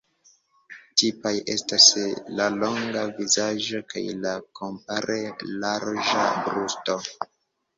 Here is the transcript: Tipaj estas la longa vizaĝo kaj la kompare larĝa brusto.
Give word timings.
Tipaj 1.01 1.33
estas 1.55 1.89
la 2.39 2.47
longa 2.63 3.03
vizaĝo 3.19 3.83
kaj 3.95 4.03
la 4.25 4.33
kompare 4.61 5.19
larĝa 5.67 6.25
brusto. 6.49 6.99